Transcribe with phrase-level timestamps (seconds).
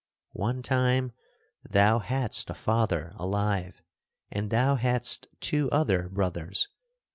[0.33, 1.11] One time
[1.63, 3.83] thou hadst a father alive,
[4.31, 6.67] and thou hadst two other brothers.